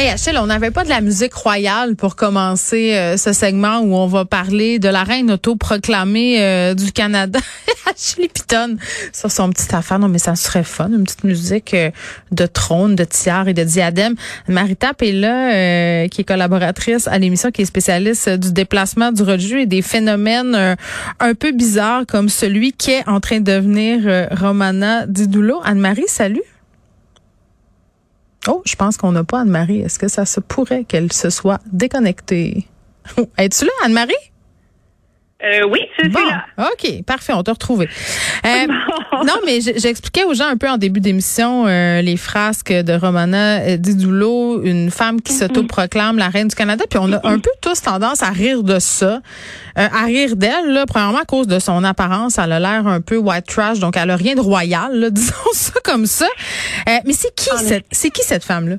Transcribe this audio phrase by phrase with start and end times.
[0.00, 3.94] Hey Achille, on n'avait pas de la musique royale pour commencer euh, ce segment où
[3.94, 7.38] on va parler de la reine autoproclamée euh, du Canada,
[7.86, 8.78] Ashley Piton,
[9.12, 9.98] sur son petite affaire.
[9.98, 11.90] Non, mais ça serait fun, une petite musique euh,
[12.32, 14.14] de trône, de tiare et de diadème.
[14.48, 19.60] Marita est là, qui est collaboratrice à l'émission, qui est spécialiste du déplacement du religieux
[19.60, 20.78] et des phénomènes
[21.20, 25.60] un peu bizarres comme celui qui est en train de devenir Romana Didoulo.
[25.62, 26.49] Anne-Marie, salut.
[28.48, 29.80] Oh, je pense qu'on n'a pas Anne-Marie.
[29.80, 32.66] Est-ce que ça se pourrait qu'elle se soit déconnectée?
[33.36, 34.14] Es-tu là, Anne-Marie?
[35.42, 36.20] Euh, oui, c'est bon,
[36.58, 37.88] OK, parfait, on t'a retrouvé.
[38.44, 38.66] Euh,
[39.24, 43.60] non, mais j'expliquais aux gens un peu en début d'émission euh, les frasques de Romana
[43.60, 45.38] euh, Didoulo, une femme qui mm-hmm.
[45.38, 48.78] s'autoproclame la reine du Canada, puis on a un peu tous tendance à rire de
[48.78, 49.20] ça,
[49.76, 53.16] à rire d'elle, là, premièrement à cause de son apparence, elle a l'air un peu
[53.16, 56.28] white trash, donc elle a rien de royal, là, disons ça comme ça.
[56.86, 58.76] mais c'est qui cette, c'est qui cette femme-là?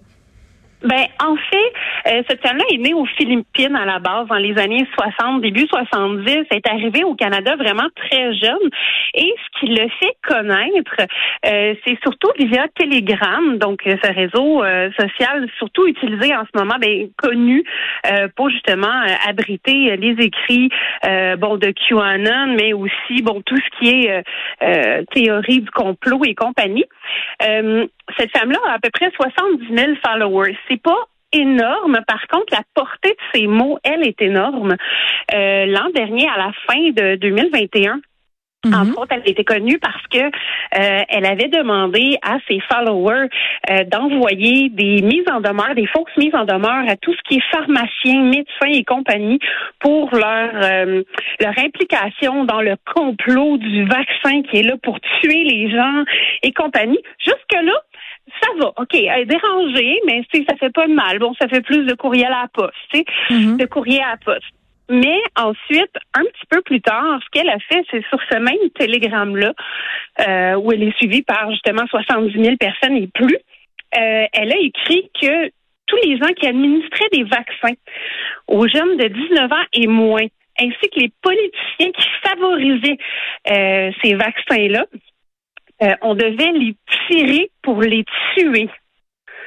[0.83, 1.73] Ben, en fait,
[2.07, 5.67] euh, cette femme-là est née aux Philippines à la base dans les années 60, début
[5.67, 6.25] 70.
[6.27, 8.69] Elle est arrivée au Canada vraiment très jeune.
[9.13, 10.95] Et ce qui le fait connaître,
[11.45, 14.63] euh, c'est surtout via Telegram, donc euh, ce réseau
[14.99, 17.63] social surtout utilisé en ce moment, ben, connu
[18.35, 20.69] pour justement abriter les écrits
[21.37, 24.23] bon de QAnon, mais aussi bon tout ce qui est
[25.13, 26.85] théorie du complot et compagnie
[28.17, 30.57] cette femme-là a à peu près 70 000 followers.
[30.71, 31.99] C'est pas énorme.
[32.07, 34.75] Par contre, la portée de ses mots, elle, est énorme.
[35.33, 37.95] Euh, L'an dernier, à la fin de 2021,
[38.65, 38.75] mm-hmm.
[38.75, 43.27] Entre autres, elle était connue parce que euh, elle avait demandé à ses followers
[43.69, 47.37] euh, d'envoyer des mises en demeure, des fausses mises en demeure à tout ce qui
[47.37, 49.39] est pharmacien, médecin et compagnie
[49.79, 51.03] pour leur euh,
[51.39, 56.03] leur implication dans le complot du vaccin qui est là pour tuer les gens
[56.43, 56.99] et compagnie.
[57.19, 57.73] Jusque là,
[58.41, 61.19] ça va, OK, elle est dérangée, mais ça fait pas de mal.
[61.19, 63.57] Bon, ça fait plus de courriel à la poste, tu sais, mm-hmm.
[63.57, 64.53] de courrier à la poste.
[64.89, 68.69] Mais ensuite, un petit peu plus tard, ce qu'elle a fait, c'est sur ce même
[68.77, 69.53] télégramme-là,
[70.19, 73.37] euh, où elle est suivie par justement 70 000 personnes et plus,
[73.97, 75.49] euh, elle a écrit que
[75.87, 77.75] tous les gens qui administraient des vaccins
[78.47, 80.25] aux jeunes de 19 ans et moins,
[80.59, 82.97] ainsi que les politiciens qui favorisaient
[83.49, 84.85] euh, ces vaccins-là,
[85.83, 86.75] euh, on devait les
[87.07, 88.03] tirer pour les
[88.35, 88.69] tuer.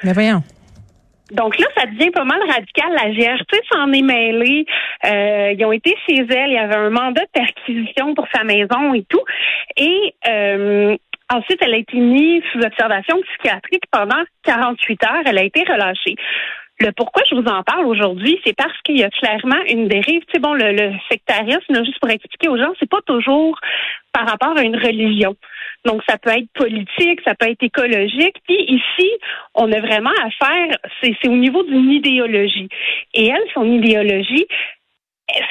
[0.03, 0.43] Mais voyons.
[1.31, 2.93] Donc là, ça devient pas mal radical.
[2.93, 4.67] La GRT s'en est mêlée.
[5.07, 6.51] Euh, ils ont été chez elle.
[6.51, 9.23] Il y avait un mandat de perquisition pour sa maison et tout.
[9.77, 10.97] Et euh,
[11.33, 15.23] ensuite, elle a été mise sous observation psychiatrique pendant 48 heures.
[15.27, 16.17] Elle a été relâchée.
[16.81, 20.23] Le pourquoi je vous en parle aujourd'hui, c'est parce qu'il y a clairement une dérive.
[20.23, 23.59] Tu sais, bon, le, le sectarisme, juste pour expliquer aux gens, c'est pas toujours
[24.13, 25.37] par rapport à une religion.
[25.85, 28.37] Donc, ça peut être politique, ça peut être écologique.
[28.47, 29.11] Puis ici,
[29.55, 32.69] on a vraiment à faire, c'est au niveau d'une idéologie.
[33.13, 34.47] Et elle, son idéologie,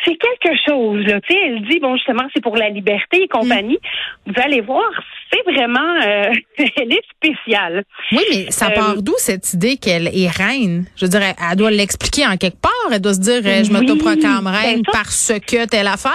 [0.06, 1.04] c'est quelque chose.
[1.06, 1.20] Là.
[1.22, 3.80] Tu sais, elle dit, bon, justement, c'est pour la liberté et compagnie.
[4.26, 4.32] Mm.
[4.32, 4.90] Vous allez voir,
[5.32, 6.32] c'est vraiment, euh,
[6.76, 7.84] elle est spéciale.
[8.12, 10.86] Oui, mais ça euh, part d'où cette idée qu'elle est reine?
[10.96, 12.72] Je veux dire, elle doit l'expliquer en quelque part.
[12.92, 16.12] Elle doit se dire, euh, je oui, m'autoproclame reine ben parce que telle affaire.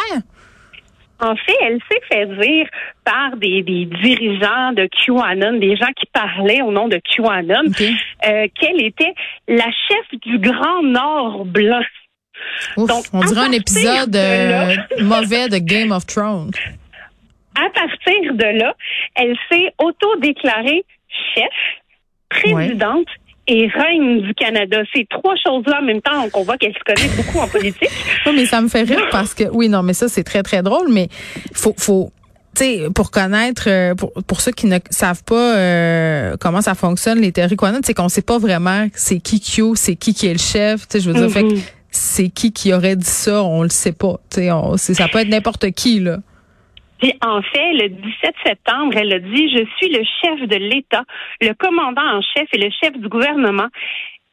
[1.20, 2.68] En fait, elle s'est fait dire
[3.04, 7.72] par des, dirigeants de QAnon, des gens qui parlaient au nom de QAnon,
[8.22, 9.14] qu'elle était
[9.48, 11.82] la chef du Grand Nord blanc.
[12.76, 16.50] Donc, on dirait un épisode euh, mauvais de Game of Thrones.
[17.54, 18.74] À partir de là,
[19.16, 20.84] elle s'est auto-déclarée
[21.34, 21.50] chef,
[22.28, 23.06] présidente
[23.48, 24.78] et reine du Canada.
[24.94, 27.88] Ces trois choses-là en même temps, on voit qu'elle se connaît beaucoup en politique.
[28.26, 30.62] oui, mais ça me fait rire parce que, oui, non, mais ça, c'est très, très
[30.62, 31.08] drôle, mais
[31.54, 32.12] faut, faut,
[32.54, 37.20] sais, pour connaître, euh, pour, pour ceux qui ne savent pas euh, comment ça fonctionne,
[37.20, 40.34] les théories quantum, c'est qu'on sait pas vraiment c'est qui Q, c'est qui qui est
[40.34, 40.86] le chef.
[40.92, 44.16] Je veux dire, fait mm-hmm c'est qui qui aurait dit ça, on le sait pas.
[44.36, 46.18] On, ça peut être n'importe qui, là.
[47.00, 51.04] Puis en fait, le 17 septembre, elle a dit Je suis le chef de l'État,
[51.40, 53.68] le commandant en chef et le chef du gouvernement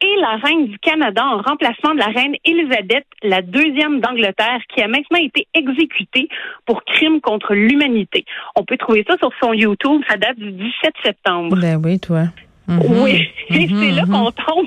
[0.00, 4.82] et la reine du Canada en remplacement de la reine Élisabeth, la deuxième d'Angleterre, qui
[4.82, 6.28] a maintenant été exécutée
[6.66, 8.24] pour crime contre l'humanité.
[8.56, 10.72] On peut trouver ça sur son YouTube, ça date du 17
[11.02, 11.56] septembre.
[11.56, 12.24] Ben oui, toi.
[12.68, 12.80] Mhm.
[13.02, 14.66] Oui, c'est mhm, là qu'on tombe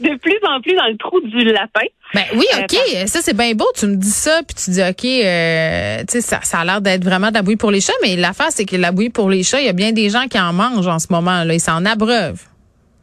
[0.00, 1.86] de plus en plus dans le trou du lapin.
[2.14, 4.82] Ben oui, euh, OK, ça c'est bien beau, tu me dis ça, puis tu dis
[4.82, 7.80] OK, euh, tu sais, ça, ça a l'air d'être vraiment de la bouillie pour les
[7.80, 10.10] chats, mais l'affaire c'est que la bouillie pour les chats, il y a bien des
[10.10, 12.42] gens qui en mangent en ce moment, là, ils s'en abreuvent.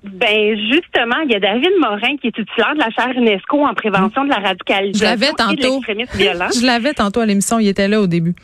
[0.04, 3.74] Ben justement, il y a David Morin qui est titulaire de la chaire UNESCO en
[3.74, 5.00] prévention de la radicalisation.
[5.00, 5.82] Je l'avais tantôt.
[6.14, 6.48] violent.
[6.60, 8.36] Je l'avais tantôt à l'émission, il était là au début.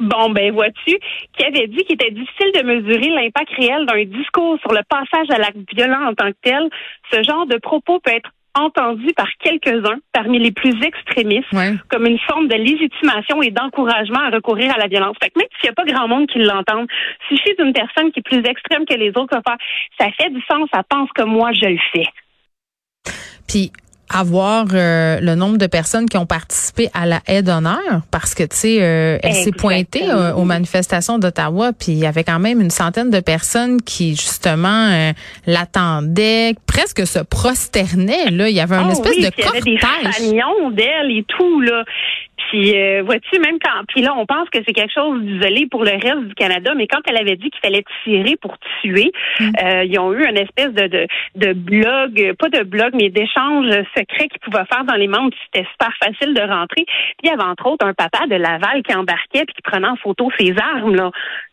[0.00, 0.98] Bon, ben vois-tu,
[1.36, 5.28] qui avait dit qu'il était difficile de mesurer l'impact réel d'un discours sur le passage
[5.30, 6.70] à l'acte violent en tant que tel.
[7.12, 11.48] Ce genre de propos peut être entendu par quelques-uns parmi les plus extrémistes
[11.88, 15.16] comme une forme de légitimation et d'encouragement à recourir à la violence.
[15.22, 16.88] Fait que même s'il n'y a pas grand monde qui l'entende,
[17.28, 19.56] suffit d'une personne qui est plus extrême que les autres faire
[19.98, 22.06] ça fait du sens, ça pense que moi je le fais.
[23.46, 23.70] Puis
[24.12, 28.42] avoir euh, le nombre de personnes qui ont participé à la haie d'honneur parce que
[28.42, 32.40] tu sais euh, elle s'est pointée euh, aux manifestations d'Ottawa puis il y avait quand
[32.40, 35.12] même une centaine de personnes qui justement
[35.46, 38.48] l'attendaient presque se prosternaient là.
[38.48, 41.60] Il y avait une oh espèce de cortège il y avait des d'elle et tout
[41.60, 41.84] là
[42.50, 45.84] puis euh, vois-tu, même quand puis là, on pense que c'est quelque chose d'isolé pour
[45.84, 49.50] le reste du Canada, mais quand elle avait dit qu'il fallait tirer pour tuer, mm.
[49.62, 51.06] euh, ils ont eu une espèce de, de,
[51.36, 55.30] de blog, pas de blog, mais d'échanges secrets qu'ils pouvaient faire dans les membres.
[55.46, 56.84] C'était super facile de rentrer.
[56.84, 59.88] Puis il y avait entre autres un papa de Laval qui embarquait puis qui prenait
[59.88, 61.10] en photo ses armes là.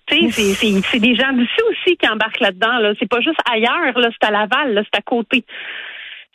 [0.08, 2.78] Tu sais, c'est des gens d'ici aussi qui embarquent là-dedans.
[2.80, 2.94] Là.
[2.98, 5.44] C'est pas juste ailleurs, là, c'est à Laval, là, c'est à côté.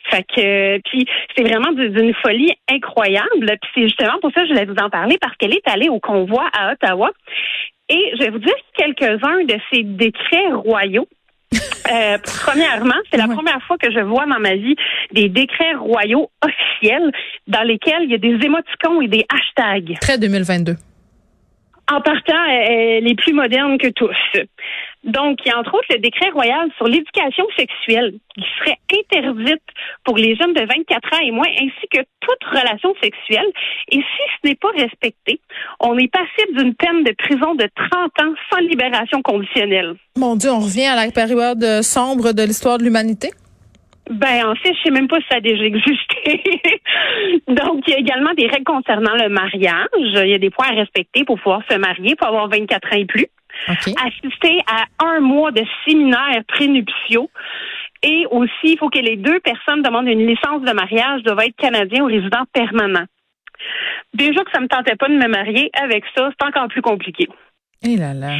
[0.09, 1.05] Fait que puis
[1.35, 3.57] c'est vraiment d'une folie incroyable.
[3.61, 5.89] Puis c'est justement pour ça que je voulais vous en parler parce qu'elle est allée
[5.89, 7.11] au convoi à Ottawa.
[7.89, 11.07] Et je vais vous dire quelques-uns de ces décrets royaux.
[11.91, 14.75] Euh, premièrement, c'est la première fois que je vois dans ma vie
[15.11, 17.11] des décrets royaux officiels
[17.47, 19.97] dans lesquels il y a des émoticons et des hashtags.
[19.99, 20.75] Très 2022.
[21.91, 24.15] En partant, elle est plus moderne que tous.
[25.03, 29.63] Donc, il y a entre autres le décret royal sur l'éducation sexuelle qui serait interdite
[30.05, 33.51] pour les jeunes de 24 ans et moins, ainsi que toute relation sexuelle.
[33.91, 35.41] Et si ce n'est pas respecté,
[35.79, 39.95] on est passible d'une peine de prison de 30 ans sans libération conditionnelle.
[40.17, 43.31] Mon Dieu, on revient à la période sombre de l'histoire de l'humanité?
[44.09, 46.41] Ben, en fait, je sais même pas si ça a déjà existé.
[47.47, 49.87] Donc, il y a également des règles concernant le mariage.
[49.95, 52.97] Il y a des points à respecter pour pouvoir se marier, pour avoir 24 ans
[52.97, 53.27] et plus.
[53.67, 57.29] Assister à un mois de séminaires prénuptiaux.
[58.01, 61.55] Et aussi, il faut que les deux personnes demandent une licence de mariage, doivent être
[61.55, 63.05] canadiens ou résidents permanents.
[64.13, 67.27] Déjà que ça me tentait pas de me marier, avec ça, c'est encore plus compliqué.
[67.81, 68.35] Et eh là là.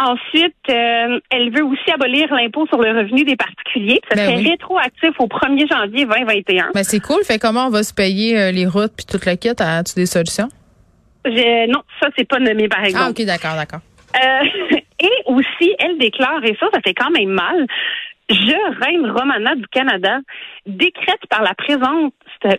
[0.00, 4.00] Ensuite, euh, elle veut aussi abolir l'impôt sur le revenu des particuliers.
[4.08, 6.70] Ça ben serait rétroactif au 1er janvier 2021.
[6.72, 7.24] Ben c'est cool.
[7.24, 9.50] Fait comment on va se payer euh, les routes puis toute la kit?
[9.58, 10.48] As-tu des solutions?
[11.26, 13.04] non, ça, c'est pas nommé, par exemple.
[13.06, 13.80] Ah, OK, d'accord, d'accord.
[14.16, 17.66] Euh, et aussi, elle déclare, et ça, ça fait quand même mal,
[18.30, 20.18] je, reine Romana du Canada,
[20.66, 22.12] décrète par la présente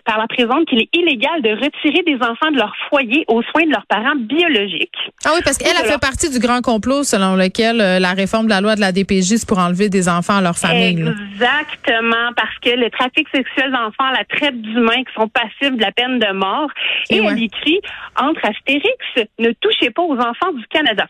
[0.04, 3.64] par la présente qu'il est illégal de retirer des enfants de leur foyer aux soins
[3.64, 4.96] de leurs parents biologiques.
[5.24, 8.44] Ah oui, parce qu'elle a fait partie du grand complot selon lequel euh, la réforme
[8.44, 11.00] de la loi de la DPJ c'est pour enlever des enfants à leur famille.
[11.00, 15.92] Exactement, parce que le trafic sexuel d'enfants, la traite d'humains qui sont passibles de la
[15.92, 16.70] peine de mort.
[17.08, 17.80] Et, elle écrit
[18.20, 18.98] entre Astérix,
[19.38, 21.06] ne touchez pas aux enfants du Canada.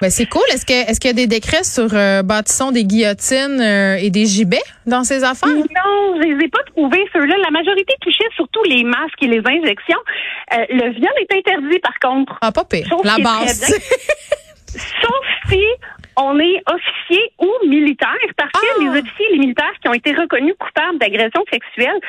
[0.00, 0.42] Ben c'est cool.
[0.52, 4.10] Est-ce que est-ce qu'il y a des décrets sur euh, bâtissons des guillotines euh, et
[4.10, 5.48] des gibets dans ces affaires?
[5.48, 7.36] Non, je les ai pas trouvés ceux-là.
[7.44, 10.00] La majorité touchait surtout les masques et les injections.
[10.52, 12.36] Euh, le viol est interdit par contre.
[12.40, 12.88] Ah pas pire.
[13.04, 13.72] La base.
[14.66, 15.62] Sauf si
[16.16, 18.82] on est officier ou militaire, parce que ah!
[18.82, 22.00] les officiers et les militaires qui ont été reconnus coupables d'agression sexuelle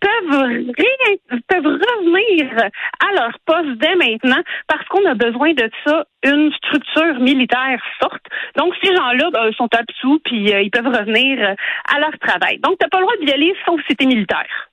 [0.00, 0.72] peuvent,
[1.48, 7.20] peuvent revenir à leur poste dès maintenant parce qu'on a besoin de ça, une structure
[7.20, 8.24] militaire forte.
[8.56, 11.54] Donc, ces gens-là ben, sont absous puis euh, ils peuvent revenir euh,
[11.94, 12.58] à leur travail.
[12.58, 14.70] Donc, tu n'as pas le droit de violer sauf si tu militaire.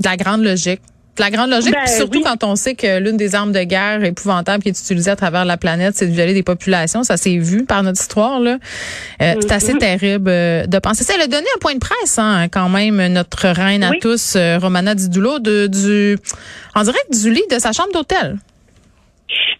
[0.00, 0.80] De la grande logique.
[1.18, 4.64] La grande logique, ben surtout quand on sait que l'une des armes de guerre épouvantables
[4.64, 7.04] qui est utilisée à travers la planète, c'est de violer des populations.
[7.04, 8.40] Ça s'est vu par notre histoire.
[8.40, 8.58] là.
[9.22, 9.78] Euh, c'est assez mm-hmm.
[9.78, 11.14] terrible euh, de penser ça.
[11.14, 14.58] Elle a donné un point de presse, hein, quand même, notre reine à tous, euh,
[14.58, 16.18] Romana Didulo, de, du,
[16.74, 18.36] en direct du lit de sa chambre d'hôtel.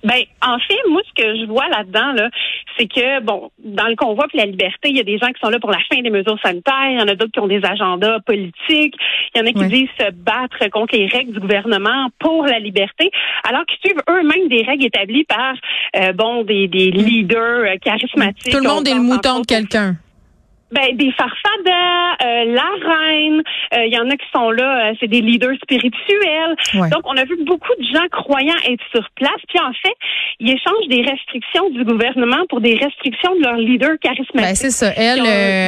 [0.03, 2.29] Ben, en fait, moi, ce que je vois là-dedans, là,
[2.79, 5.41] c'est que, bon, dans le convoi pour la liberté, il y a des gens qui
[5.43, 7.47] sont là pour la fin des mesures sanitaires, il y en a d'autres qui ont
[7.47, 8.95] des agendas politiques,
[9.35, 12.59] il y en a qui disent se battre contre les règles du gouvernement pour la
[12.59, 13.11] liberté,
[13.49, 15.55] alors qu'ils suivent eux-mêmes des règles établies par,
[15.97, 18.53] euh, bon, des, des leaders euh, charismatiques.
[18.53, 19.97] Tout le monde est le mouton de quelqu'un.
[20.75, 24.95] Ben, des farfadas, euh, la reine, il euh, y en a qui sont là, euh,
[24.99, 26.57] c'est des leaders spirituels.
[26.91, 29.39] Donc, on a vu beaucoup de gens croyants être sur place.
[29.49, 29.95] Puis, en fait,
[30.41, 34.35] ils échangent des restrictions du gouvernement pour des restrictions de leurs leaders charismatiques.
[34.35, 34.91] Ben, c'est ça.
[34.97, 35.21] Elle,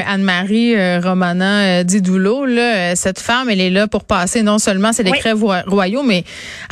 [0.09, 5.35] Anne-Marie Romana Didoulo, là, cette femme, elle est là pour passer non seulement ses décrets
[5.67, 6.25] royaux, mais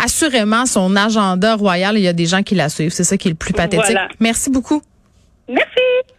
[0.02, 1.96] assurément son agenda royal.
[1.96, 2.90] Il y a des gens qui la suivent.
[2.90, 3.96] C'est ça qui est le plus pathétique.
[4.18, 4.82] Merci beaucoup.
[5.48, 6.04] Merci.